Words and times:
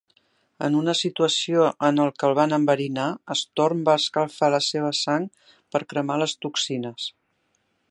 En 0.67 0.77
una 0.77 0.93
situació 0.99 1.65
en 1.89 1.99
que 2.21 2.25
el 2.29 2.33
van 2.39 2.57
enverinar, 2.57 3.05
Storm 3.43 3.85
va 3.91 3.97
escalfar 4.03 4.51
la 4.55 4.63
seva 4.69 4.91
sang 5.03 5.31
per 5.77 5.85
cremar 5.93 6.19
les 6.25 6.37
toxines. 6.47 7.11